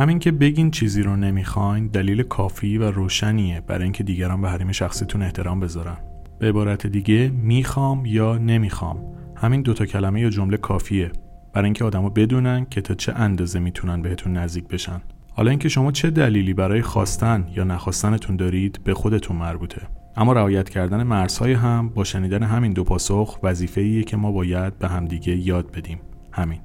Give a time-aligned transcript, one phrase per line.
[0.00, 4.72] همین که بگین چیزی رو نمی‌خواین دلیل کافی و روشنیه برای اینکه دیگران به حریم
[4.72, 5.96] شخصیتون احترام بذارن.
[6.38, 9.04] به عبارت دیگه می‌خوام یا نمی‌خوام.
[9.36, 11.12] همین دوتا کلمه یا جمله کافیه
[11.52, 15.00] برای اینکه آدما بدونن که تا چه اندازه می‌تونن بهتون نزدیک بشن.
[15.32, 19.82] حالا اینکه شما چه دلیلی برای خواستن یا نخواستنتون دارید به خودتون مربوطه.
[20.16, 24.88] اما رعایت کردن مرزهای هم با شنیدن همین دو پاسخ وظیفه‌ایه که ما باید به
[24.88, 25.98] همدیگه یاد بدیم.
[26.32, 26.60] همین.